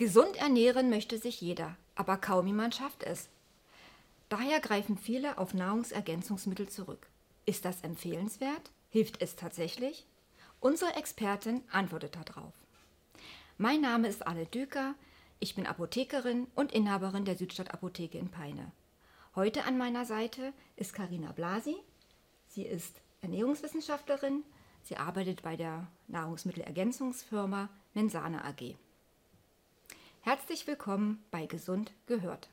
[0.00, 3.28] Gesund ernähren möchte sich jeder, aber kaum jemand schafft es.
[4.30, 7.10] Daher greifen viele auf Nahrungsergänzungsmittel zurück.
[7.44, 8.70] Ist das empfehlenswert?
[8.88, 10.06] Hilft es tatsächlich?
[10.58, 12.54] Unsere Expertin antwortet darauf.
[13.58, 14.94] Mein Name ist Anne Düker,
[15.38, 18.72] ich bin Apothekerin und Inhaberin der Südstadt Apotheke in Peine.
[19.34, 21.76] Heute an meiner Seite ist Karina Blasi.
[22.46, 24.44] Sie ist Ernährungswissenschaftlerin.
[24.82, 28.76] Sie arbeitet bei der Nahrungsmittelergänzungsfirma Mensana AG.
[30.22, 32.50] Herzlich willkommen bei Gesund gehört.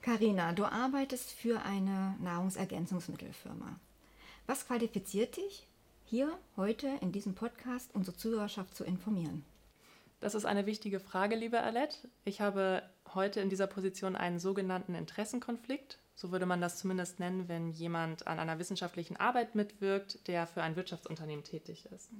[0.00, 3.78] Karina, du arbeitest für eine Nahrungsergänzungsmittelfirma.
[4.46, 5.66] Was qualifiziert dich,
[6.06, 9.44] hier heute in diesem Podcast unsere Zuhörerschaft zu informieren?
[10.20, 12.08] Das ist eine wichtige Frage, liebe Alette.
[12.24, 12.82] Ich habe
[13.14, 15.98] heute in dieser Position einen sogenannten Interessenkonflikt.
[16.14, 20.62] So würde man das zumindest nennen, wenn jemand an einer wissenschaftlichen Arbeit mitwirkt, der für
[20.62, 22.10] ein Wirtschaftsunternehmen tätig ist.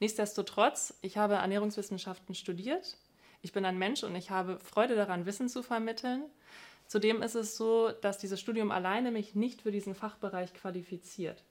[0.00, 2.96] Nichtsdestotrotz, ich habe Ernährungswissenschaften studiert.
[3.40, 6.24] Ich bin ein Mensch und ich habe Freude daran, Wissen zu vermitteln.
[6.86, 11.42] Zudem ist es so, dass dieses Studium alleine mich nicht für diesen Fachbereich qualifiziert.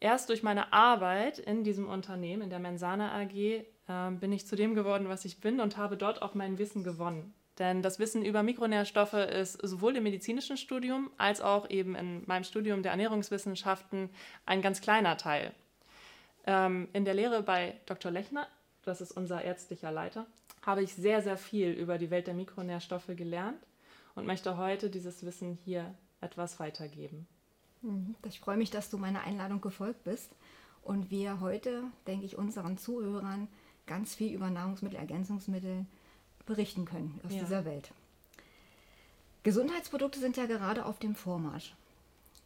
[0.00, 3.64] Erst durch meine Arbeit in diesem Unternehmen, in der Mensana AG, äh,
[4.12, 7.34] bin ich zu dem geworden, was ich bin und habe dort auch mein Wissen gewonnen.
[7.58, 12.44] Denn das Wissen über Mikronährstoffe ist sowohl im medizinischen Studium als auch eben in meinem
[12.44, 14.10] Studium der Ernährungswissenschaften
[14.46, 15.52] ein ganz kleiner Teil.
[16.46, 18.10] Ähm, in der Lehre bei Dr.
[18.10, 18.46] Lechner,
[18.84, 20.26] das ist unser ärztlicher Leiter,
[20.62, 23.62] habe ich sehr, sehr viel über die Welt der Mikronährstoffe gelernt
[24.14, 27.26] und möchte heute dieses Wissen hier etwas weitergeben.
[27.82, 28.14] Mhm.
[28.26, 30.34] Ich freue mich, dass du meiner Einladung gefolgt bist
[30.82, 33.48] und wir heute, denke ich, unseren Zuhörern
[33.86, 35.86] ganz viel über Nahrungsmittelergänzungsmittel
[36.46, 37.40] berichten können aus ja.
[37.40, 37.92] dieser Welt.
[39.42, 41.74] Gesundheitsprodukte sind ja gerade auf dem Vormarsch.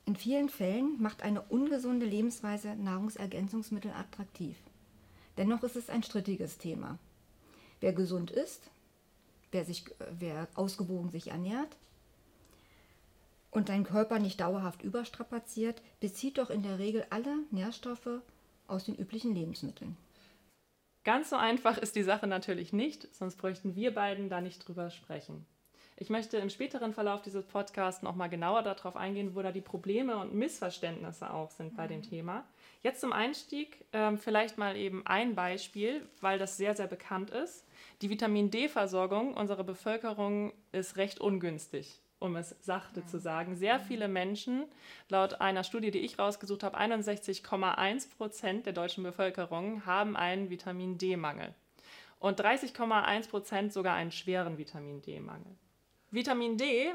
[0.06, 4.56] In vielen Fällen macht eine ungesunde Lebensweise Nahrungsergänzungsmittel attraktiv.
[5.36, 6.98] Dennoch ist es ein strittiges Thema.
[7.80, 8.70] Wer gesund ist,
[9.50, 9.84] wer, sich,
[10.18, 11.76] wer ausgewogen sich ernährt
[13.50, 18.20] und deinen Körper nicht dauerhaft überstrapaziert, bezieht doch in der Regel alle Nährstoffe
[18.66, 19.96] aus den üblichen Lebensmitteln.
[21.04, 24.88] Ganz so einfach ist die Sache natürlich nicht, sonst bräuchten wir beiden da nicht drüber
[24.88, 25.46] sprechen.
[25.96, 30.16] Ich möchte im späteren Verlauf dieses Podcasts nochmal genauer darauf eingehen, wo da die Probleme
[30.16, 32.04] und Missverständnisse auch sind bei dem mhm.
[32.04, 32.44] Thema.
[32.82, 37.64] Jetzt zum Einstieg ähm, vielleicht mal eben ein Beispiel, weil das sehr, sehr bekannt ist.
[38.02, 43.54] Die Vitamin D-Versorgung unserer Bevölkerung ist recht ungünstig um es sachte zu sagen.
[43.54, 44.64] Sehr viele Menschen,
[45.08, 50.98] laut einer Studie, die ich rausgesucht habe, 61,1 Prozent der deutschen Bevölkerung haben einen Vitamin
[50.98, 51.54] D-Mangel.
[52.18, 55.54] Und 30,1 Prozent sogar einen schweren Vitamin D-Mangel.
[56.10, 56.92] Vitamin D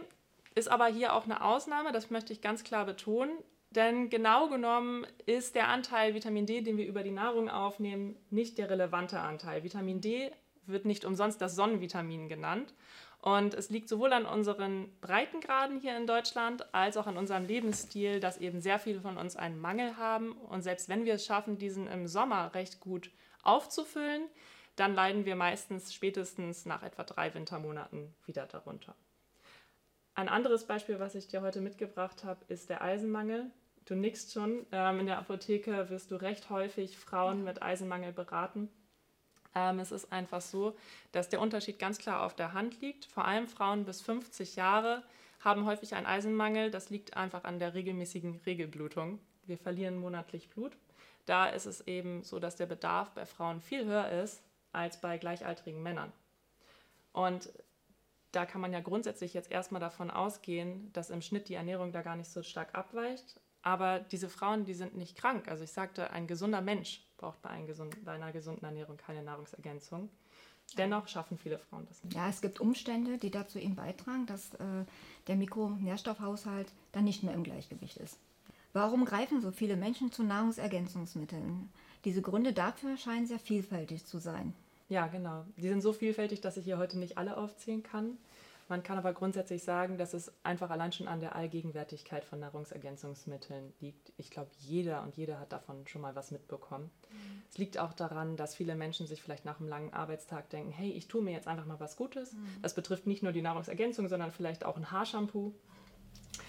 [0.56, 3.38] ist aber hier auch eine Ausnahme, das möchte ich ganz klar betonen.
[3.72, 8.58] Denn genau genommen ist der Anteil Vitamin D, den wir über die Nahrung aufnehmen, nicht
[8.58, 9.64] der relevante Anteil.
[9.64, 10.32] Vitamin D
[10.66, 12.74] wird nicht umsonst das Sonnenvitamin genannt.
[13.22, 18.22] Und es liegt sowohl an unseren Breitengraden hier in Deutschland als auch an unserem Lebensstil,
[18.22, 20.32] dass eben sehr viele von uns einen Mangel haben.
[20.32, 23.12] Und selbst wenn wir es schaffen, diesen im Sommer recht gut
[23.44, 24.24] aufzufüllen,
[24.78, 28.96] dann leiden wir meistens spätestens nach etwa drei Wintermonaten wieder darunter.
[30.16, 33.52] Ein anderes Beispiel, was ich dir heute mitgebracht habe, ist der Eisenmangel.
[33.86, 34.66] Du nickst schon.
[34.72, 38.70] Ähm, in der Apotheke wirst du recht häufig Frauen mit Eisenmangel beraten.
[39.56, 40.76] Ähm, es ist einfach so,
[41.12, 43.06] dass der Unterschied ganz klar auf der Hand liegt.
[43.06, 45.04] Vor allem Frauen bis 50 Jahre
[45.40, 46.72] haben häufig einen Eisenmangel.
[46.72, 49.20] Das liegt einfach an der regelmäßigen Regelblutung.
[49.46, 50.78] Wir verlieren monatlich Blut.
[51.26, 55.18] Da ist es eben so, dass der Bedarf bei Frauen viel höher ist als bei
[55.18, 56.12] gleichaltrigen Männern.
[57.12, 57.52] Und
[58.32, 62.02] da kann man ja grundsätzlich jetzt erstmal davon ausgehen, dass im Schnitt die Ernährung da
[62.02, 63.40] gar nicht so stark abweicht.
[63.62, 65.48] Aber diese Frauen, die sind nicht krank.
[65.50, 67.66] Also ich sagte, ein gesunder Mensch braucht bei,
[68.06, 70.10] bei einer gesunden Ernährung keine Nahrungsergänzung.
[70.78, 72.16] Dennoch schaffen viele Frauen das nicht.
[72.16, 74.86] Ja, es gibt Umstände, die dazu eben beitragen, dass äh,
[75.28, 78.18] der Mikronährstoffhaushalt dann nicht mehr im Gleichgewicht ist.
[78.72, 81.70] Warum greifen so viele Menschen zu Nahrungsergänzungsmitteln?
[82.06, 84.54] Diese Gründe dafür scheinen sehr vielfältig zu sein.
[84.90, 85.46] Ja, genau.
[85.58, 88.18] Die sind so vielfältig, dass ich hier heute nicht alle aufzählen kann.
[88.70, 93.74] Man kann aber grundsätzlich sagen, dass es einfach allein schon an der Allgegenwärtigkeit von Nahrungsergänzungsmitteln
[93.80, 94.14] liegt.
[94.18, 96.92] Ich glaube, jeder und jeder hat davon schon mal was mitbekommen.
[97.10, 97.42] Mhm.
[97.50, 100.92] Es liegt auch daran, dass viele Menschen sich vielleicht nach einem langen Arbeitstag denken, hey,
[100.92, 102.34] ich tue mir jetzt einfach mal was Gutes.
[102.34, 102.46] Mhm.
[102.62, 105.56] Das betrifft nicht nur die Nahrungsergänzung, sondern vielleicht auch ein Haarshampoo.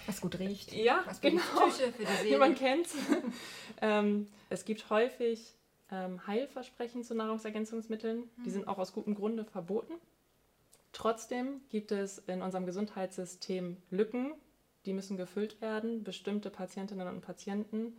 [0.05, 0.75] Was gut riecht.
[0.75, 1.41] Ja, was genau.
[1.65, 2.39] Tüche für die Seele.
[2.39, 2.89] Man kennt
[3.81, 5.55] ähm, Es gibt häufig
[5.91, 8.19] ähm, Heilversprechen zu Nahrungsergänzungsmitteln.
[8.19, 8.43] Mhm.
[8.45, 9.95] Die sind auch aus gutem Grunde verboten.
[10.93, 14.33] Trotzdem gibt es in unserem Gesundheitssystem Lücken,
[14.87, 16.03] die müssen gefüllt werden.
[16.05, 17.99] Bestimmte Patientinnen und Patienten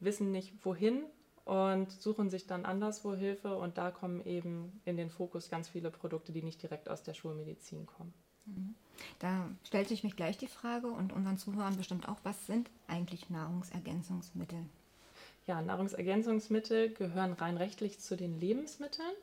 [0.00, 1.04] wissen nicht wohin
[1.44, 5.90] und suchen sich dann anderswo Hilfe und da kommen eben in den Fokus ganz viele
[5.90, 8.12] Produkte, die nicht direkt aus der Schulmedizin kommen.
[8.44, 8.74] Mhm.
[9.18, 13.30] Da stellt sich mich gleich die Frage und unseren Zuhörern bestimmt auch, was sind eigentlich
[13.30, 14.64] Nahrungsergänzungsmittel?
[15.46, 19.14] Ja, Nahrungsergänzungsmittel gehören rein rechtlich zu den Lebensmitteln.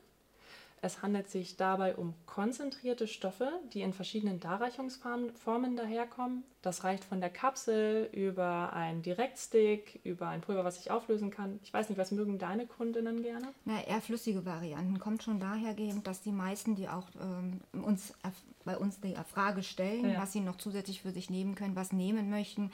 [0.82, 6.44] Es handelt sich dabei um konzentrierte Stoffe, die in verschiedenen Darreichungsformen daherkommen.
[6.62, 11.58] Das reicht von der Kapsel über einen Direktstick, über ein Pulver, was sich auflösen kann.
[11.62, 13.48] Ich weiß nicht, was mögen deine Kundinnen gerne?
[13.64, 14.98] Na, eher flüssige Varianten.
[14.98, 18.12] Kommt schon daher, dass die meisten, die auch ähm, uns,
[18.64, 20.20] bei uns die Frage stellen, ja.
[20.20, 22.70] was sie noch zusätzlich für sich nehmen können, was nehmen möchten,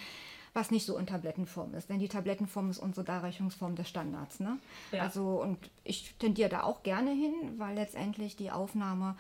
[0.55, 1.89] was nicht so in Tablettenform ist.
[1.89, 4.41] Denn die Tablettenform ist unsere Darreichungsform des Standards.
[4.41, 4.59] Ne?
[4.91, 5.03] Ja.
[5.03, 9.17] Also, und ich tendiere da auch gerne hin, weil letztendlich die Aufnahme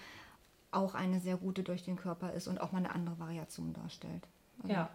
[0.70, 4.26] auch eine sehr gute durch den Körper ist und auch mal eine andere Variation darstellt.
[4.62, 4.90] Also, ja.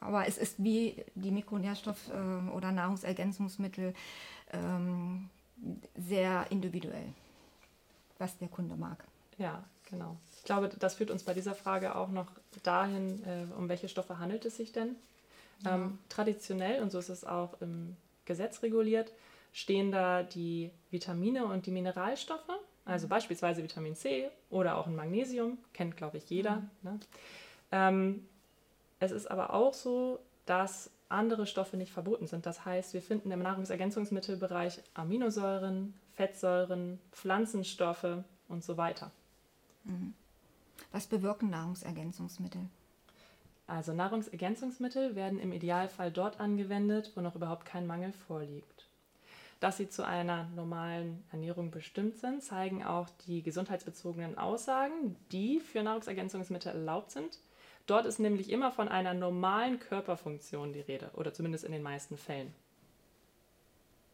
[0.00, 3.94] Aber es ist wie die Mikronährstoff- äh, oder Nahrungsergänzungsmittel
[4.52, 5.30] ähm,
[5.96, 7.14] sehr individuell,
[8.18, 9.04] was der Kunde mag.
[9.38, 10.16] Ja, genau.
[10.36, 12.26] Ich glaube, das führt uns bei dieser Frage auch noch
[12.62, 14.96] dahin, äh, um welche Stoffe handelt es sich denn?
[15.64, 19.12] Ähm, traditionell, und so ist es auch im Gesetz reguliert,
[19.52, 22.50] stehen da die Vitamine und die Mineralstoffe,
[22.84, 23.10] also mhm.
[23.10, 26.56] beispielsweise Vitamin C oder auch ein Magnesium, kennt glaube ich jeder.
[26.56, 26.70] Mhm.
[26.82, 27.00] Ne?
[27.72, 28.28] Ähm,
[29.00, 32.46] es ist aber auch so, dass andere Stoffe nicht verboten sind.
[32.46, 39.10] Das heißt, wir finden im Nahrungsergänzungsmittelbereich Aminosäuren, Fettsäuren, Pflanzenstoffe und so weiter.
[39.84, 40.14] Mhm.
[40.92, 42.62] Was bewirken Nahrungsergänzungsmittel?
[43.66, 48.86] Also Nahrungsergänzungsmittel werden im Idealfall dort angewendet, wo noch überhaupt kein Mangel vorliegt.
[49.58, 55.82] Dass sie zu einer normalen Ernährung bestimmt sind, zeigen auch die gesundheitsbezogenen Aussagen, die für
[55.82, 57.38] Nahrungsergänzungsmittel erlaubt sind.
[57.86, 62.16] Dort ist nämlich immer von einer normalen Körperfunktion die Rede, oder zumindest in den meisten
[62.16, 62.52] Fällen.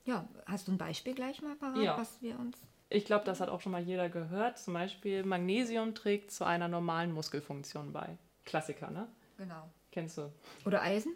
[0.05, 1.97] Ja, hast du ein Beispiel gleich mal parat, ja.
[1.99, 2.59] was wir uns.
[2.89, 4.59] Ich glaube, das hat auch schon mal jeder gehört.
[4.59, 8.19] Zum Beispiel Magnesium trägt zu einer normalen Muskelfunktion bei.
[8.45, 9.09] Klassiker, ne?
[9.39, 9.69] Genau.
[9.91, 10.33] Kennst du.
[10.65, 11.15] Oder Eisen?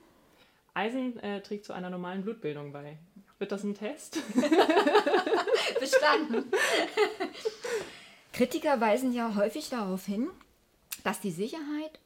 [0.75, 2.99] Eisen äh, trägt zu einer normalen Blutbildung bei.
[3.39, 4.19] Wird das ein Test?
[5.81, 6.51] Bestanden.
[8.33, 10.29] Kritiker weisen ja häufig darauf hin,
[11.05, 11.99] dass die Sicherheit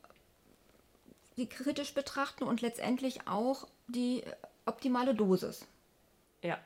[1.36, 4.22] sie kritisch betrachten und letztendlich auch die
[4.66, 5.66] optimale Dosis.
[6.42, 6.58] Ja.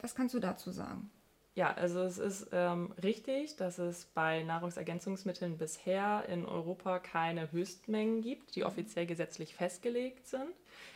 [0.00, 1.10] Was kannst du dazu sagen?
[1.54, 8.22] Ja, also es ist ähm, richtig, dass es bei Nahrungsergänzungsmitteln bisher in Europa keine Höchstmengen
[8.22, 8.66] gibt, die mhm.
[8.66, 10.48] offiziell gesetzlich festgelegt sind.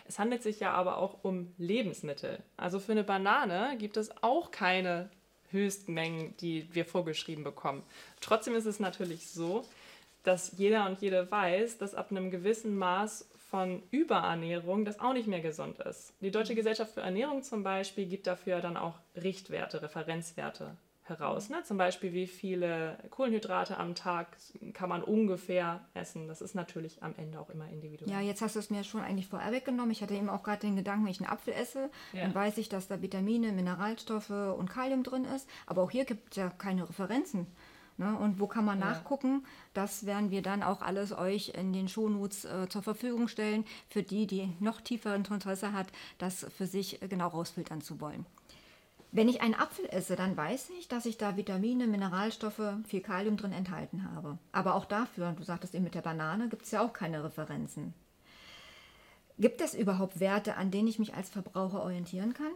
[0.08, 2.38] Es handelt sich ja aber auch um Lebensmittel.
[2.56, 5.10] Also für eine Banane gibt es auch keine
[5.50, 7.82] Höchstmengen, die wir vorgeschrieben bekommen.
[8.22, 9.62] Trotzdem ist es natürlich so,
[10.22, 15.28] dass jeder und jede weiß, dass ab einem gewissen Maß von Überernährung, das auch nicht
[15.28, 16.12] mehr gesund ist.
[16.20, 16.56] Die Deutsche mhm.
[16.56, 20.76] Gesellschaft für Ernährung zum Beispiel gibt dafür dann auch Richtwerte, Referenzwerte
[21.08, 21.48] heraus.
[21.48, 21.62] Ne?
[21.62, 24.36] Zum Beispiel, wie viele Kohlenhydrate am Tag
[24.72, 26.26] kann man ungefähr essen.
[26.28, 28.10] Das ist natürlich am Ende auch immer individuell.
[28.10, 29.90] Ja, jetzt hast du es mir schon eigentlich vorher weggenommen.
[29.90, 32.22] Ich hatte eben auch gerade den Gedanken, wenn ich einen Apfel esse, ja.
[32.22, 35.48] dann weiß ich, dass da Vitamine, Mineralstoffe und Kalium drin ist.
[35.66, 37.46] Aber auch hier gibt es ja keine Referenzen.
[37.98, 38.16] Ne?
[38.18, 38.86] Und wo kann man ja.
[38.86, 39.44] nachgucken?
[39.72, 44.02] Das werden wir dann auch alles euch in den Shownotes äh, zur Verfügung stellen, für
[44.02, 45.88] die, die noch tiefer Interesse hat,
[46.18, 48.26] das für sich äh, genau rausfiltern zu wollen.
[49.12, 53.38] Wenn ich einen Apfel esse, dann weiß ich, dass ich da Vitamine, Mineralstoffe, viel Kalium
[53.38, 54.36] drin enthalten habe.
[54.52, 57.94] Aber auch dafür, du sagtest eben mit der Banane, gibt es ja auch keine Referenzen.
[59.38, 62.52] Gibt es überhaupt Werte, an denen ich mich als Verbraucher orientieren kann?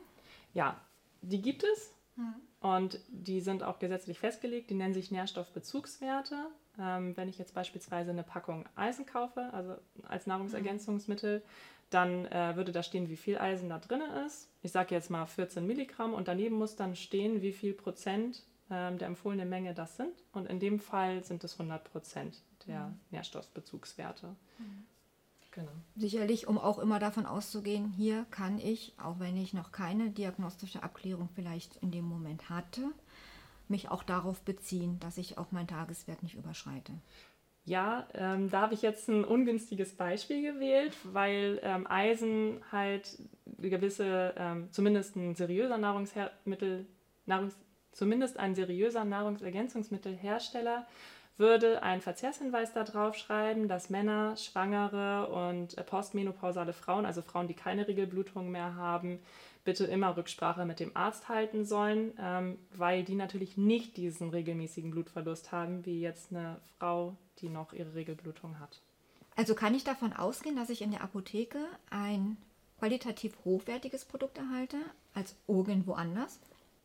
[0.52, 0.80] Ja,
[1.22, 1.94] die gibt es.
[2.16, 2.34] Mhm.
[2.60, 6.36] Und die sind auch gesetzlich festgelegt, die nennen sich Nährstoffbezugswerte.
[6.78, 9.76] Ähm, wenn ich jetzt beispielsweise eine Packung Eisen kaufe, also
[10.06, 11.42] als Nahrungsergänzungsmittel,
[11.88, 14.48] dann äh, würde da stehen, wie viel Eisen da drin ist.
[14.62, 18.98] Ich sage jetzt mal 14 Milligramm und daneben muss dann stehen, wie viel Prozent ähm,
[18.98, 20.12] der empfohlenen Menge das sind.
[20.32, 23.00] Und in dem Fall sind es 100 Prozent der mhm.
[23.10, 24.28] Nährstoffbezugswerte.
[24.58, 24.86] Mhm.
[25.52, 25.72] Genau.
[25.96, 30.82] Sicherlich, um auch immer davon auszugehen, hier kann ich, auch wenn ich noch keine diagnostische
[30.82, 32.82] Abklärung vielleicht in dem Moment hatte,
[33.68, 36.92] mich auch darauf beziehen, dass ich auch meinen Tageswert nicht überschreite.
[37.64, 43.18] Ja, ähm, da habe ich jetzt ein ungünstiges Beispiel gewählt, weil ähm, Eisen halt
[43.58, 46.86] gewisse, ähm, zumindest ein seriöser Nahrungsmittel,
[47.26, 47.56] Nahrungs,
[47.92, 50.86] zumindest ein seriöser Nahrungsergänzungsmittelhersteller
[51.40, 57.54] würde einen Verzehrshinweis darauf schreiben, dass Männer, Schwangere und äh, postmenopausale Frauen, also Frauen, die
[57.54, 59.18] keine Regelblutung mehr haben,
[59.64, 64.90] bitte immer Rücksprache mit dem Arzt halten sollen, ähm, weil die natürlich nicht diesen regelmäßigen
[64.90, 68.80] Blutverlust haben, wie jetzt eine Frau, die noch ihre Regelblutung hat.
[69.36, 71.58] Also kann ich davon ausgehen, dass ich in der Apotheke
[71.90, 72.36] ein
[72.78, 74.78] qualitativ hochwertiges Produkt erhalte
[75.14, 76.40] als irgendwo anders?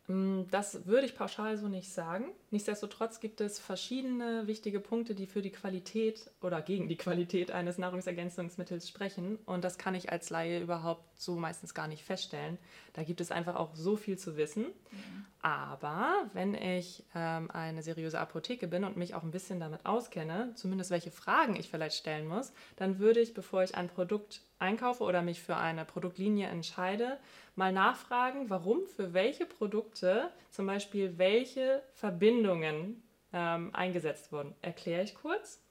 [0.07, 2.25] Mm, das würde ich pauschal so nicht sagen.
[2.51, 7.77] Nichtsdestotrotz gibt es verschiedene wichtige Punkte, die für die Qualität oder gegen die Qualität eines
[7.77, 9.39] Nahrungsergänzungsmittels sprechen.
[9.45, 12.57] Und das kann ich als Laie überhaupt so meistens gar nicht feststellen.
[12.93, 14.65] Da gibt es einfach auch so viel zu wissen.
[14.65, 15.25] Mhm.
[15.45, 20.51] Aber wenn ich ähm, eine seriöse Apotheke bin und mich auch ein bisschen damit auskenne,
[20.55, 25.03] zumindest welche Fragen ich vielleicht stellen muss, dann würde ich, bevor ich ein Produkt einkaufe
[25.03, 27.19] oder mich für eine Produktlinie entscheide,
[27.55, 34.55] mal nachfragen, warum für welche Produkte zum Beispiel welche Verbindungen ähm, eingesetzt wurden.
[34.63, 35.61] Erkläre ich kurz.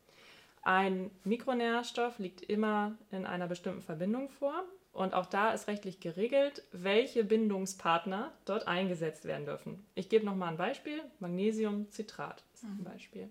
[0.62, 4.62] Ein Mikronährstoff liegt immer in einer bestimmten Verbindung vor
[4.94, 9.84] und auch da ist rechtlich geregelt, welche Bindungspartner dort eingesetzt werden dürfen.
[9.96, 11.02] Ich gebe nochmal ein Beispiel.
[11.18, 12.84] Magnesiumcitrat ist ein mhm.
[12.84, 13.28] Beispiel.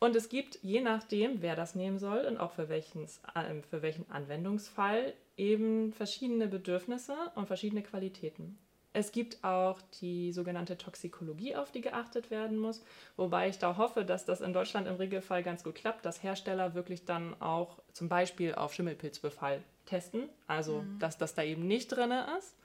[0.00, 3.82] Und es gibt, je nachdem, wer das nehmen soll und auch für, welchens, äh, für
[3.82, 8.58] welchen Anwendungsfall, eben verschiedene Bedürfnisse und verschiedene Qualitäten.
[8.92, 12.82] Es gibt auch die sogenannte Toxikologie, auf die geachtet werden muss,
[13.16, 16.74] wobei ich da hoffe, dass das in Deutschland im Regelfall ganz gut klappt, dass Hersteller
[16.74, 20.98] wirklich dann auch zum Beispiel auf Schimmelpilzbefall testen, also mhm.
[20.98, 22.56] dass das da eben nicht drin ist.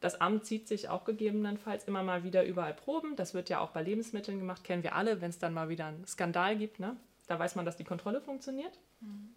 [0.00, 3.16] Das Amt zieht sich auch gegebenenfalls immer mal wieder überall Proben.
[3.16, 5.86] Das wird ja auch bei Lebensmitteln gemacht, kennen wir alle, wenn es dann mal wieder
[5.86, 6.80] einen Skandal gibt.
[6.80, 6.96] Ne?
[7.26, 8.78] Da weiß man, dass die Kontrolle funktioniert.
[9.00, 9.34] Mhm.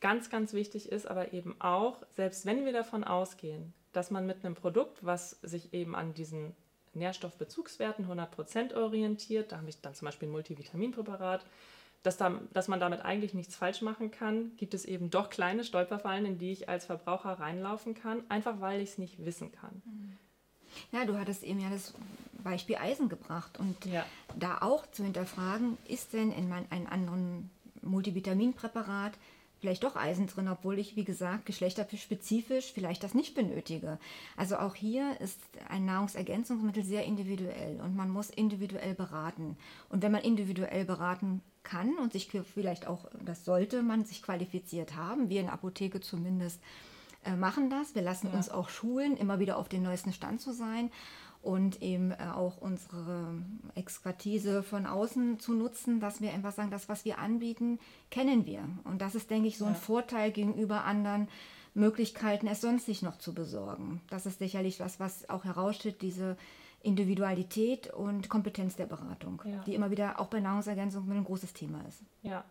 [0.00, 4.44] Ganz, ganz wichtig ist aber eben auch, selbst wenn wir davon ausgehen, dass man mit
[4.44, 6.54] einem Produkt, was sich eben an diesen
[6.92, 11.44] Nährstoffbezugswerten 100% orientiert, da habe ich dann zum Beispiel ein Multivitaminpräparat,
[12.02, 15.64] dass, da, dass man damit eigentlich nichts falsch machen kann, gibt es eben doch kleine
[15.64, 19.82] Stolperfallen, in die ich als Verbraucher reinlaufen kann, einfach weil ich es nicht wissen kann.
[20.92, 21.94] Ja, du hattest eben ja das
[22.44, 24.04] Beispiel Eisen gebracht und ja.
[24.38, 27.50] da auch zu hinterfragen, ist denn in einem anderen
[27.82, 29.12] Multivitaminpräparat
[29.58, 33.98] vielleicht doch Eisen drin, obwohl ich, wie gesagt, geschlechterspezifisch vielleicht das nicht benötige.
[34.36, 39.56] Also auch hier ist ein Nahrungsergänzungsmittel sehr individuell und man muss individuell beraten.
[39.88, 44.94] Und wenn man individuell beraten kann und sich vielleicht auch, das sollte man sich qualifiziert
[44.94, 46.60] haben, wir in der Apotheke zumindest
[47.24, 47.94] äh, machen das.
[47.94, 48.34] Wir lassen ja.
[48.34, 50.90] uns auch schulen, immer wieder auf den neuesten Stand zu sein
[51.46, 53.34] und eben äh, auch unsere
[53.76, 57.78] Expertise von außen zu nutzen, dass wir einfach sagen, das, was wir anbieten,
[58.10, 58.68] kennen wir.
[58.82, 59.78] Und das ist, denke ich, so ein ja.
[59.78, 61.28] Vorteil gegenüber anderen
[61.74, 64.00] Möglichkeiten, es sonst sich noch zu besorgen.
[64.10, 66.36] Das ist sicherlich was, was auch heraussteht, diese
[66.82, 69.62] Individualität und Kompetenz der Beratung, ja.
[69.66, 72.02] die immer wieder auch bei Nahrungsergänzung ein großes Thema ist.
[72.22, 72.44] Ja,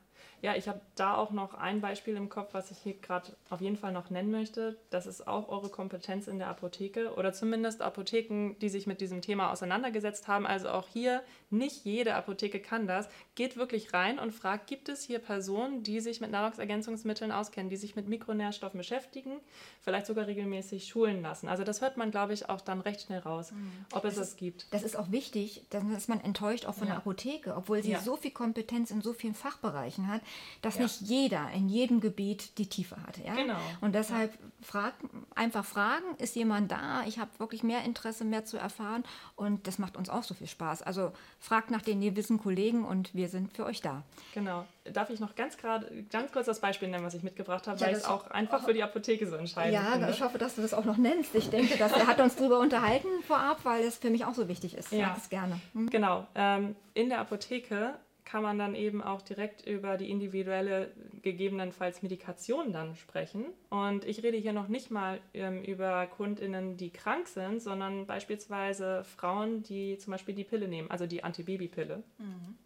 [0.46, 3.62] ja, ich habe da auch noch ein Beispiel im Kopf, was ich hier gerade auf
[3.62, 4.78] jeden Fall noch nennen möchte.
[4.92, 9.24] Das ist auch eure Kompetenz in der Apotheke oder zumindest Apotheken, die sich mit diesem
[9.24, 10.46] Thema auseinandergesetzt haben.
[10.46, 13.10] Also auch hier, nicht jede Apotheke kann das.
[13.34, 17.78] Geht wirklich rein und fragt, gibt es hier Personen, die sich mit Nahrungsergänzungsmitteln auskennen, die
[17.78, 19.40] sich mit Mikronährstoffen beschäftigen,
[19.82, 21.50] vielleicht sogar regelmäßig schulen lassen.
[21.50, 23.72] Also das hört man, glaube ich, auch dann recht schnell raus, mhm.
[23.94, 24.68] ob das es das gibt.
[24.72, 25.66] Das ist auch wichtig,
[25.98, 26.94] ist man enttäuscht auch von ja.
[26.94, 28.00] der Apotheke, obwohl sie ja.
[28.00, 30.22] so viel Kompetenz in so vielen Fachbereichen hat
[30.62, 30.84] dass ja.
[30.84, 33.18] nicht jeder in jedem Gebiet die Tiefe hat.
[33.18, 33.36] Ja?
[33.36, 33.60] Genau.
[33.82, 34.39] Und deshalb ja.
[34.62, 34.94] frag,
[35.36, 37.04] einfach fragen, ist jemand da?
[37.06, 39.04] Ich habe wirklich mehr Interesse, mehr zu erfahren
[39.36, 40.82] und das macht uns auch so viel Spaß.
[40.82, 44.04] Also fragt nach den gewissen Kollegen und wir sind für euch da.
[44.34, 44.65] Genau.
[44.92, 47.88] Darf ich noch ganz gerade ganz kurz das Beispiel nennen, was ich mitgebracht habe, ja,
[47.88, 50.08] weil es auch einfach für die Apotheke so entscheidend ja, finde.
[50.08, 51.34] Ja, ich hoffe, dass du das auch noch nennst.
[51.36, 54.48] Ich denke, dass er hat uns darüber unterhalten vorab, weil es für mich auch so
[54.48, 54.92] wichtig ist.
[54.92, 55.60] Ja, es gerne.
[55.74, 55.89] Hm?
[55.89, 56.27] Genau.
[56.36, 60.91] Ähm, in der Apotheke kann man dann eben auch direkt über die individuelle
[61.22, 63.46] gegebenenfalls Medikation dann sprechen.
[63.70, 69.03] Und ich rede hier noch nicht mal ähm, über Kundinnen, die krank sind, sondern beispielsweise
[69.03, 72.03] Frauen, die zum Beispiel die Pille nehmen, also die Antibabypille.
[72.17, 72.58] Mhm.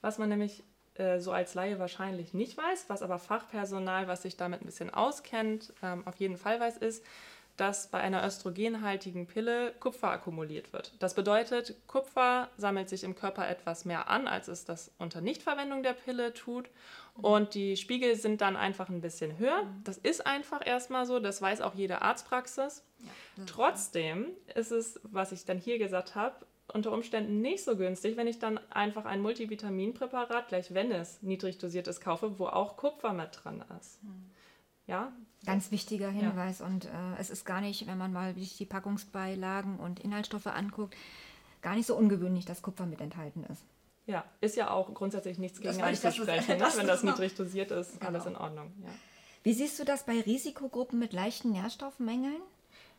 [0.00, 4.36] Was man nämlich äh, so als Laie wahrscheinlich nicht weiß, was aber Fachpersonal, was sich
[4.36, 7.04] damit ein bisschen auskennt, ähm, auf jeden Fall weiß, ist,
[7.60, 10.94] dass bei einer östrogenhaltigen Pille Kupfer akkumuliert wird.
[10.98, 15.82] Das bedeutet, Kupfer sammelt sich im Körper etwas mehr an, als es das unter Nichtverwendung
[15.82, 16.70] der Pille tut.
[17.14, 19.64] Und die Spiegel sind dann einfach ein bisschen höher.
[19.64, 19.84] Mhm.
[19.84, 22.82] Das ist einfach erstmal so, das weiß auch jede Arztpraxis.
[23.44, 28.26] Trotzdem ist es, was ich dann hier gesagt habe, unter Umständen nicht so günstig, wenn
[28.26, 33.12] ich dann einfach ein Multivitaminpräparat, gleich wenn es niedrig dosiert ist, kaufe, wo auch Kupfer
[33.12, 33.98] mit dran ist.
[34.90, 35.12] Ja,
[35.46, 36.58] Ganz wichtiger Hinweis.
[36.58, 36.66] Ja.
[36.66, 40.94] Und äh, es ist gar nicht, wenn man mal die Packungsbeilagen und Inhaltsstoffe anguckt,
[41.62, 43.62] gar nicht so ungewöhnlich, dass Kupfer mit enthalten ist.
[44.06, 46.66] Ja, ist ja auch grundsätzlich nichts gegen einzusprechen, ne?
[46.76, 48.06] wenn das niedrig dosiert ist, genau.
[48.06, 48.72] alles in Ordnung.
[48.82, 48.90] Ja.
[49.42, 52.42] Wie siehst du das bei Risikogruppen mit leichten Nährstoffmängeln?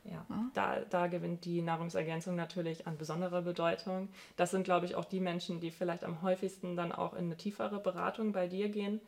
[0.03, 0.45] Ja, ja.
[0.55, 4.09] Da, da gewinnt die Nahrungsergänzung natürlich an besonderer Bedeutung.
[4.35, 7.37] Das sind, glaube ich, auch die Menschen, die vielleicht am häufigsten dann auch in eine
[7.37, 8.99] tiefere Beratung bei dir gehen.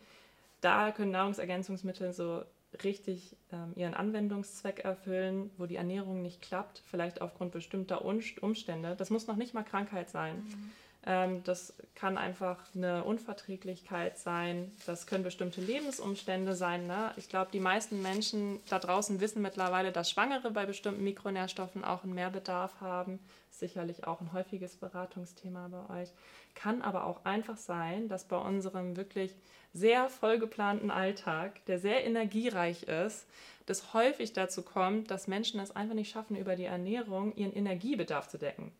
[0.62, 2.44] Da können Nahrungsergänzungsmittel so
[2.84, 8.96] richtig ähm, ihren Anwendungszweck erfüllen, wo die Ernährung nicht klappt, vielleicht aufgrund bestimmter Umstände.
[8.96, 10.38] Das muss noch nicht mal Krankheit sein.
[10.38, 10.72] Mhm.
[11.06, 14.72] Ähm, das kann einfach eine Unverträglichkeit sein.
[14.86, 16.88] Das können bestimmte Lebensumstände sein.
[16.88, 17.12] Ne?
[17.18, 22.04] Ich glaube, die meisten Menschen da draußen wissen mittlerweile, dass Schwangere bei bestimmten Mikronährstoffen auch
[22.04, 23.20] einen Mehrbedarf haben.
[23.50, 26.10] Sicherlich auch ein häufiges Beratungsthema bei euch.
[26.56, 29.36] Kann aber auch einfach sein, dass bei unserem wirklich
[29.74, 33.26] sehr vollgeplanten Alltag, der sehr energiereich ist,
[33.66, 38.28] das häufig dazu kommt, dass Menschen es einfach nicht schaffen, über die Ernährung ihren Energiebedarf
[38.28, 38.72] zu decken.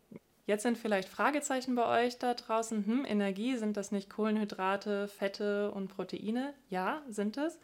[0.46, 2.86] Jetzt sind vielleicht Fragezeichen bei euch da draußen.
[2.86, 6.54] Hm, Energie, sind das nicht Kohlenhydrate, Fette und Proteine?
[6.70, 7.58] Ja, sind es.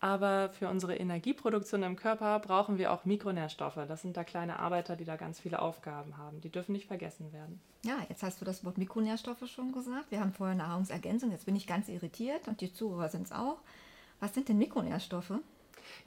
[0.00, 3.78] Aber für unsere Energieproduktion im Körper brauchen wir auch Mikronährstoffe.
[3.86, 6.40] Das sind da kleine Arbeiter, die da ganz viele Aufgaben haben.
[6.40, 7.60] Die dürfen nicht vergessen werden.
[7.84, 10.10] Ja, jetzt hast du das Wort Mikronährstoffe schon gesagt.
[10.10, 11.30] Wir haben vorher Nahrungsergänzung.
[11.30, 13.58] Jetzt bin ich ganz irritiert und die Zuhörer sind es auch.
[14.18, 15.34] Was sind denn Mikronährstoffe?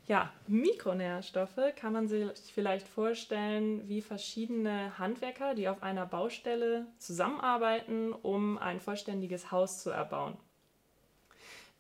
[0.08, 8.14] Ja, Mikronährstoffe kann man sich vielleicht vorstellen wie verschiedene Handwerker, die auf einer Baustelle zusammenarbeiten,
[8.14, 10.38] um ein vollständiges Haus zu erbauen.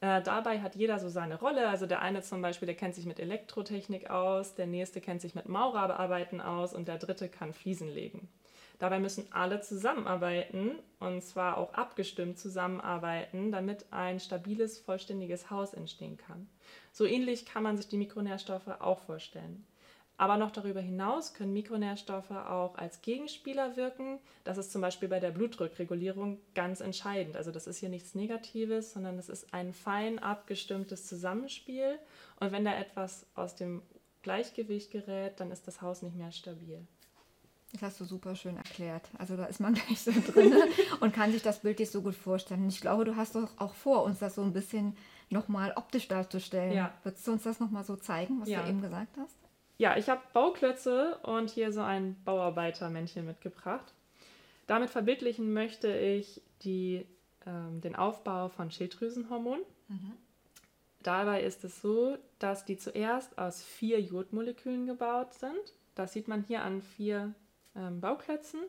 [0.01, 1.69] Äh, dabei hat jeder so seine Rolle.
[1.69, 5.35] Also der eine zum Beispiel, der kennt sich mit Elektrotechnik aus, der nächste kennt sich
[5.35, 8.27] mit Maurerbearbeiten aus und der dritte kann Fliesen legen.
[8.79, 16.17] Dabei müssen alle zusammenarbeiten und zwar auch abgestimmt zusammenarbeiten, damit ein stabiles, vollständiges Haus entstehen
[16.17, 16.49] kann.
[16.91, 19.65] So ähnlich kann man sich die Mikronährstoffe auch vorstellen.
[20.17, 24.19] Aber noch darüber hinaus können Mikronährstoffe auch als Gegenspieler wirken.
[24.45, 27.35] Das ist zum Beispiel bei der Blutdruckregulierung ganz entscheidend.
[27.35, 31.99] Also das ist hier nichts Negatives, sondern es ist ein fein abgestimmtes Zusammenspiel.
[32.39, 33.81] Und wenn da etwas aus dem
[34.21, 36.87] Gleichgewicht gerät, dann ist das Haus nicht mehr stabil.
[37.73, 39.09] Das hast du super schön erklärt.
[39.17, 40.53] Also da ist man gleich so drin
[40.99, 42.67] und kann sich das Bild nicht so gut vorstellen.
[42.67, 44.97] Ich glaube, du hast doch auch vor, uns das so ein bisschen
[45.29, 46.73] nochmal optisch darzustellen.
[46.73, 46.93] Ja.
[47.03, 48.61] Würdest du uns das nochmal so zeigen, was ja.
[48.61, 49.35] du eben gesagt hast?
[49.77, 53.93] Ja, ich habe Bauklötze und hier so ein Bauarbeitermännchen mitgebracht.
[54.67, 57.05] Damit verbildlichen möchte ich die,
[57.45, 59.65] ähm, den Aufbau von Schilddrüsenhormonen.
[59.89, 60.13] Mhm.
[61.03, 65.73] Dabei ist es so, dass die zuerst aus vier Jodmolekülen gebaut sind.
[65.93, 67.35] Das sieht man hier an vier
[67.75, 68.61] ähm, Bauklötzen.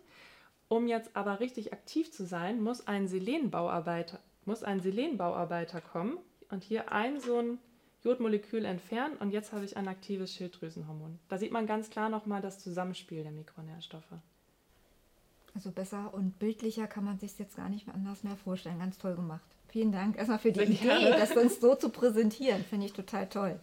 [0.69, 6.19] Um jetzt aber richtig aktiv zu sein, muss ein Selenbauarbeiter, muss ein Selenbauarbeiter kommen
[6.51, 7.59] und hier ein so ein
[8.03, 11.19] Jodmolekül entfernen und jetzt habe ich ein aktives Schilddrüsenhormon.
[11.29, 14.13] Da sieht man ganz klar nochmal das Zusammenspiel der Mikronährstoffe.
[15.55, 18.79] Also besser und bildlicher kann man sich jetzt gar nicht anders mehr vorstellen.
[18.79, 19.41] Ganz toll gemacht.
[19.69, 22.65] Vielen Dank erstmal für die Idee, das uns so zu präsentieren.
[22.65, 23.59] Finde ich total toll.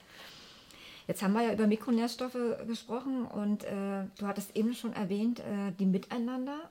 [1.07, 2.37] Jetzt haben wir ja über Mikronährstoffe
[2.67, 6.69] gesprochen und äh, du hattest eben schon erwähnt, äh, die miteinander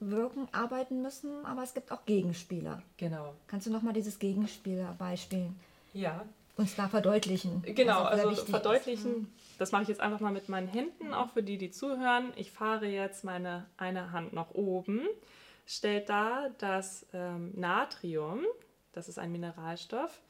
[0.00, 2.82] wirken, arbeiten müssen, aber es gibt auch Gegenspieler.
[2.96, 3.34] Genau.
[3.46, 5.50] Kannst du nochmal dieses Gegenspieler-Beispiel
[5.92, 6.24] ja.
[6.56, 7.62] uns da verdeutlichen?
[7.62, 9.60] Genau, also verdeutlichen, ist.
[9.60, 12.32] das mache ich jetzt einfach mal mit meinen Händen, auch für die, die zuhören.
[12.36, 15.00] Ich fahre jetzt meine eine Hand nach oben,
[15.66, 18.40] stellt da das ähm, Natrium,
[18.92, 20.20] das ist ein Mineralstoff,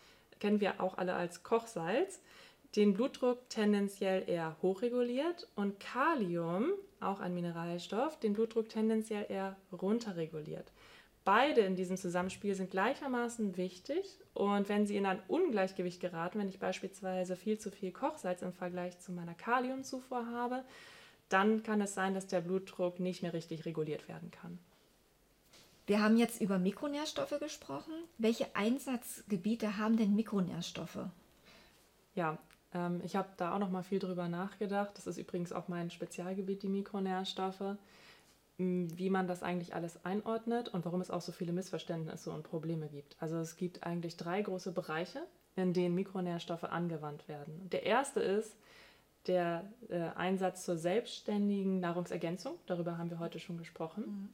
[0.41, 2.21] kennen wir auch alle als Kochsalz,
[2.77, 10.73] den Blutdruck tendenziell eher hochreguliert und Kalium, auch ein Mineralstoff, den Blutdruck tendenziell eher runterreguliert.
[11.25, 16.49] Beide in diesem Zusammenspiel sind gleichermaßen wichtig und wenn sie in ein Ungleichgewicht geraten, wenn
[16.49, 20.65] ich beispielsweise viel zu viel Kochsalz im Vergleich zu meiner Kaliumzufuhr habe,
[21.31, 24.59] dann kann es sein, dass der Blutdruck nicht mehr richtig reguliert werden kann.
[25.87, 27.93] Wir haben jetzt über Mikronährstoffe gesprochen.
[28.19, 31.07] Welche Einsatzgebiete haben denn Mikronährstoffe?
[32.15, 32.39] Ja,
[32.75, 34.91] ähm, ich habe da auch noch mal viel drüber nachgedacht.
[34.97, 37.77] Das ist übrigens auch mein Spezialgebiet, die Mikronährstoffe,
[38.59, 42.89] wie man das eigentlich alles einordnet und warum es auch so viele Missverständnisse und Probleme
[42.89, 43.17] gibt.
[43.21, 45.23] Also es gibt eigentlich drei große Bereiche,
[45.57, 47.69] in denen Mikronährstoffe angewandt werden.
[47.71, 48.57] Der erste ist
[49.27, 52.55] der äh, Einsatz zur selbstständigen Nahrungsergänzung.
[52.67, 54.05] Darüber haben wir heute schon gesprochen.
[54.05, 54.29] Mhm.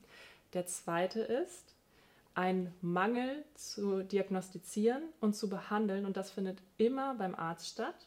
[0.52, 1.74] Der zweite ist
[2.34, 8.06] ein Mangel zu diagnostizieren und zu behandeln und das findet immer beim Arzt statt.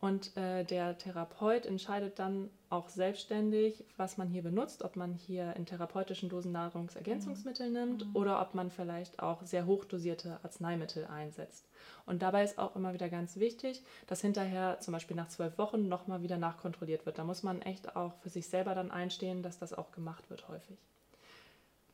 [0.00, 5.54] Und äh, der Therapeut entscheidet dann auch selbstständig, was man hier benutzt, ob man hier
[5.56, 7.72] in therapeutischen Dosen Nahrungsergänzungsmittel mhm.
[7.74, 8.16] nimmt mhm.
[8.16, 11.68] oder ob man vielleicht auch sehr hochdosierte Arzneimittel einsetzt.
[12.06, 15.88] Und dabei ist auch immer wieder ganz wichtig, dass hinterher zum Beispiel nach zwölf Wochen
[15.88, 17.18] nochmal wieder nachkontrolliert wird.
[17.18, 20.48] Da muss man echt auch für sich selber dann einstehen, dass das auch gemacht wird
[20.48, 20.78] häufig.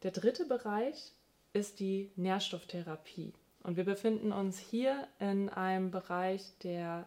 [0.05, 1.12] Der dritte Bereich
[1.53, 3.33] ist die Nährstofftherapie.
[3.64, 7.07] Und wir befinden uns hier in einem Bereich, der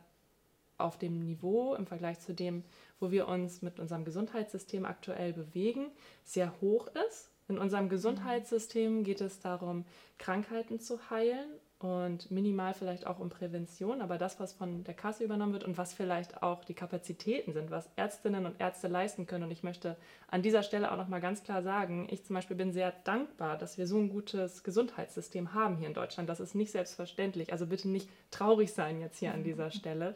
[0.79, 2.63] auf dem Niveau im Vergleich zu dem,
[2.99, 5.87] wo wir uns mit unserem Gesundheitssystem aktuell bewegen,
[6.23, 7.29] sehr hoch ist.
[7.47, 9.85] In unserem Gesundheitssystem geht es darum,
[10.17, 15.23] Krankheiten zu heilen und minimal vielleicht auch um Prävention, aber das, was von der Kasse
[15.23, 19.45] übernommen wird und was vielleicht auch die Kapazitäten sind, was Ärztinnen und Ärzte leisten können.
[19.45, 19.95] Und ich möchte
[20.27, 23.77] an dieser Stelle auch nochmal ganz klar sagen, ich zum Beispiel bin sehr dankbar, dass
[23.77, 26.27] wir so ein gutes Gesundheitssystem haben hier in Deutschland.
[26.27, 27.53] Das ist nicht selbstverständlich.
[27.53, 30.15] Also bitte nicht traurig sein jetzt hier an dieser Stelle.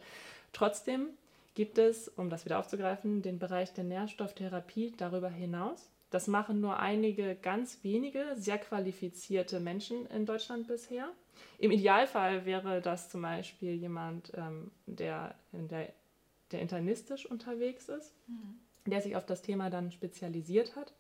[0.54, 1.10] Trotzdem
[1.56, 5.90] gibt es, um das wieder aufzugreifen, den Bereich der Nährstofftherapie darüber hinaus.
[6.10, 11.10] Das machen nur einige ganz wenige sehr qualifizierte Menschen in Deutschland bisher.
[11.58, 15.92] Im Idealfall wäre das zum Beispiel jemand, ähm, der, der,
[16.52, 18.60] der internistisch unterwegs ist, mhm.
[18.86, 20.94] der sich auf das Thema dann spezialisiert hat.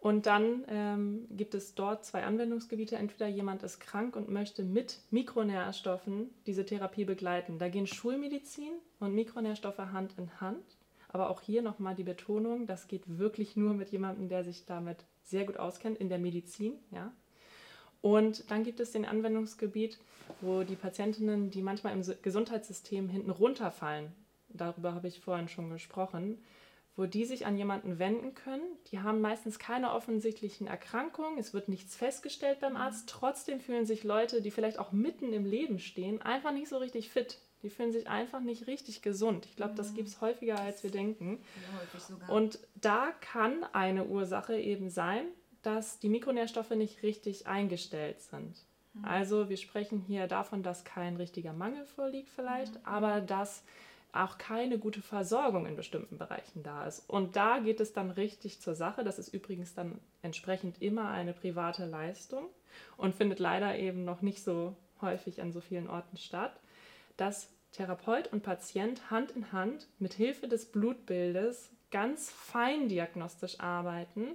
[0.00, 2.96] Und dann ähm, gibt es dort zwei Anwendungsgebiete.
[2.96, 7.58] Entweder jemand ist krank und möchte mit Mikronährstoffen diese Therapie begleiten.
[7.58, 10.64] Da gehen Schulmedizin und Mikronährstoffe Hand in Hand.
[11.12, 15.04] Aber auch hier nochmal die Betonung, das geht wirklich nur mit jemandem, der sich damit
[15.24, 16.74] sehr gut auskennt in der Medizin.
[16.92, 17.12] Ja?
[18.00, 19.98] Und dann gibt es den Anwendungsgebiet,
[20.40, 24.12] wo die Patientinnen, die manchmal im Gesundheitssystem hinten runterfallen,
[24.48, 26.38] darüber habe ich vorhin schon gesprochen,
[26.96, 28.64] wo die sich an jemanden wenden können.
[28.90, 33.08] Die haben meistens keine offensichtlichen Erkrankungen, es wird nichts festgestellt beim Arzt.
[33.08, 37.10] Trotzdem fühlen sich Leute, die vielleicht auch mitten im Leben stehen, einfach nicht so richtig
[37.10, 37.38] fit.
[37.62, 39.46] Die fühlen sich einfach nicht richtig gesund.
[39.46, 39.96] Ich glaube, das mhm.
[39.96, 41.42] gibt es häufiger, als wir denken.
[42.28, 45.26] Und da kann eine Ursache eben sein,
[45.62, 48.56] dass die Mikronährstoffe nicht richtig eingestellt sind.
[48.94, 49.04] Mhm.
[49.04, 52.84] Also wir sprechen hier davon, dass kein richtiger Mangel vorliegt vielleicht, mhm.
[52.84, 53.62] aber dass
[54.12, 57.08] auch keine gute Versorgung in bestimmten Bereichen da ist.
[57.08, 59.04] Und da geht es dann richtig zur Sache.
[59.04, 62.46] Das ist übrigens dann entsprechend immer eine private Leistung
[62.96, 66.60] und findet leider eben noch nicht so häufig an so vielen Orten statt,
[67.16, 74.34] dass Therapeut und Patient Hand in Hand mit Hilfe des Blutbildes ganz fein diagnostisch arbeiten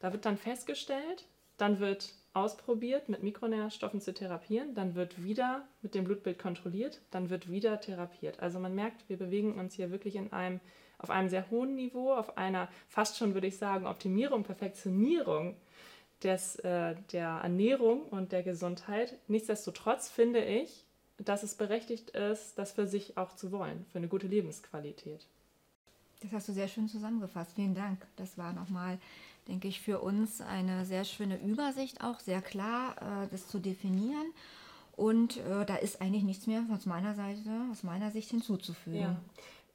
[0.00, 1.24] da wird dann festgestellt,
[1.56, 7.30] dann wird ausprobiert, mit Mikronährstoffen zu therapieren, dann wird wieder mit dem Blutbild kontrolliert, dann
[7.30, 8.40] wird wieder therapiert.
[8.40, 10.60] Also man merkt, wir bewegen uns hier wirklich in einem,
[10.98, 15.56] auf einem sehr hohen Niveau, auf einer fast schon, würde ich sagen, Optimierung, Perfektionierung
[16.22, 19.18] des, äh, der Ernährung und der Gesundheit.
[19.28, 20.84] Nichtsdestotrotz finde ich,
[21.18, 25.26] dass es berechtigt ist, das für sich auch zu wollen, für eine gute Lebensqualität.
[26.20, 27.52] Das hast du sehr schön zusammengefasst.
[27.54, 28.04] Vielen Dank.
[28.16, 28.98] Das war nochmal
[29.48, 34.26] denke ich, für uns eine sehr schöne Übersicht, auch sehr klar äh, das zu definieren.
[34.96, 39.16] Und äh, da ist eigentlich nichts mehr aus meiner Seite, aus meiner Sicht hinzuzufügen.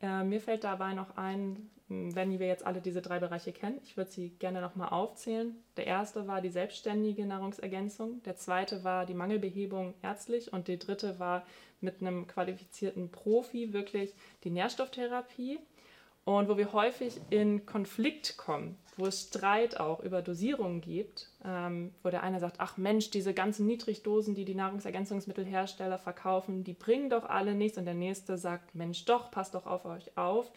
[0.01, 0.21] Ja.
[0.21, 3.97] Äh, mir fällt dabei noch ein, wenn wir jetzt alle diese drei Bereiche kennen, ich
[3.97, 5.55] würde sie gerne nochmal aufzählen.
[5.77, 11.19] Der erste war die selbstständige Nahrungsergänzung, der zweite war die Mangelbehebung ärztlich und der dritte
[11.19, 11.45] war
[11.81, 15.59] mit einem qualifizierten Profi wirklich die Nährstofftherapie.
[16.25, 21.93] Und wo wir häufig in Konflikt kommen, wo es Streit auch über Dosierungen gibt, ähm,
[22.03, 27.09] wo der eine sagt, ach Mensch, diese ganzen Niedrigdosen, die die Nahrungsergänzungsmittelhersteller verkaufen, die bringen
[27.09, 27.77] doch alle nichts.
[27.77, 30.51] Und der nächste sagt, Mensch, doch, passt doch auf euch auf.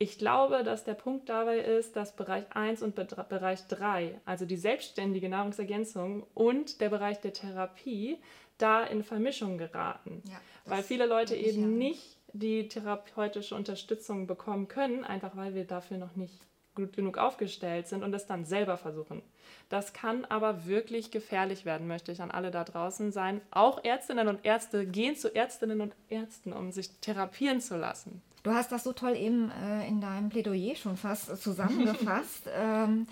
[0.00, 4.56] Ich glaube, dass der Punkt dabei ist, dass Bereich 1 und Bereich 3, also die
[4.56, 8.18] selbstständige Nahrungsergänzung und der Bereich der Therapie,
[8.58, 10.22] da in Vermischung geraten.
[10.26, 11.66] Ja, Weil viele Leute eben ja.
[11.66, 16.38] nicht die therapeutische Unterstützung bekommen können, einfach weil wir dafür noch nicht
[16.78, 19.22] gut genug aufgestellt sind und es dann selber versuchen.
[19.68, 23.40] Das kann aber wirklich gefährlich werden, möchte ich an alle da draußen sein.
[23.50, 28.22] Auch Ärztinnen und Ärzte gehen zu Ärztinnen und Ärzten, um sich therapieren zu lassen.
[28.44, 32.48] Du hast das so toll eben äh, in deinem Plädoyer schon fast zusammengefasst.
[32.54, 33.06] ähm,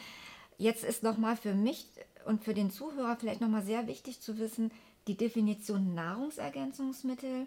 [0.57, 1.89] jetzt ist nochmal für mich
[2.25, 4.71] und für den Zuhörer vielleicht nochmal sehr wichtig zu wissen,
[5.09, 7.47] die Definition Nahrungsergänzungsmittel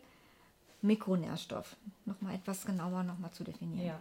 [0.82, 3.88] Mikronährstoff nochmal etwas genauer nochmal zu definieren.
[3.88, 4.00] Ja.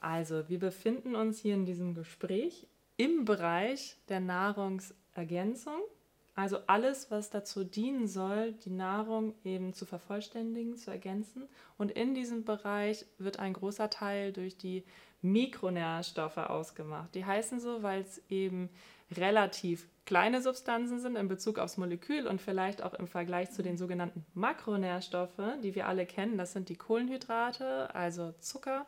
[0.00, 5.80] Also, wir befinden uns hier in diesem Gespräch im Bereich der Nahrungsergänzung.
[6.34, 11.48] Also alles, was dazu dienen soll, die Nahrung eben zu vervollständigen, zu ergänzen.
[11.78, 14.84] Und in diesem Bereich wird ein großer Teil durch die
[15.20, 17.12] Mikronährstoffe ausgemacht.
[17.16, 18.68] Die heißen so, weil es eben
[19.16, 23.76] relativ kleine Substanzen sind in Bezug aufs Molekül und vielleicht auch im Vergleich zu den
[23.76, 26.38] sogenannten Makronährstoffe, die wir alle kennen.
[26.38, 28.86] Das sind die Kohlenhydrate, also Zucker,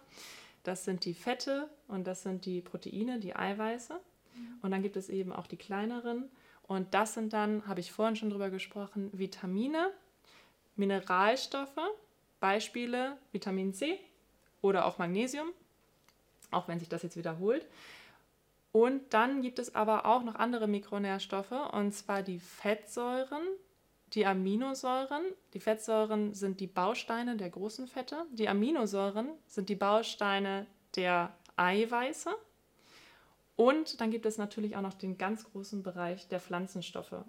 [0.62, 3.98] das sind die Fette und das sind die Proteine, die Eiweiße.
[4.62, 6.30] Und dann gibt es eben auch die kleineren.
[6.62, 9.90] Und das sind dann, habe ich vorhin schon drüber gesprochen, Vitamine,
[10.76, 11.80] Mineralstoffe,
[12.38, 13.98] Beispiele Vitamin C
[14.62, 15.48] oder auch Magnesium,
[16.50, 17.66] auch wenn sich das jetzt wiederholt.
[18.72, 23.42] Und dann gibt es aber auch noch andere Mikronährstoffe, und zwar die Fettsäuren,
[24.14, 25.22] die Aminosäuren.
[25.54, 28.26] Die Fettsäuren sind die Bausteine der großen Fette.
[28.32, 32.30] Die Aminosäuren sind die Bausteine der Eiweiße.
[33.56, 37.24] Und dann gibt es natürlich auch noch den ganz großen Bereich der Pflanzenstoffe.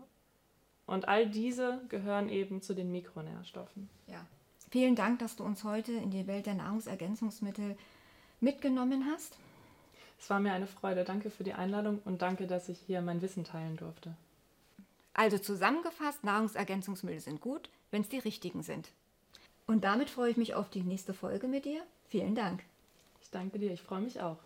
[0.86, 3.89] Und all diese gehören eben zu den Mikronährstoffen.
[4.08, 4.26] Ja.
[4.70, 7.78] Vielen Dank, dass du uns heute in die Welt der Nahrungsergänzungsmittel
[8.39, 9.38] mitgenommen hast.
[10.20, 11.04] Es war mir eine Freude.
[11.04, 14.15] Danke für die Einladung und danke, dass ich hier mein Wissen teilen durfte.
[15.13, 18.89] Also zusammengefasst, Nahrungsergänzungsmittel sind gut, wenn es die richtigen sind.
[19.67, 21.84] Und damit freue ich mich auf die nächste Folge mit dir.
[22.08, 22.63] Vielen Dank.
[23.21, 24.38] Ich danke dir, ich freue mich auch.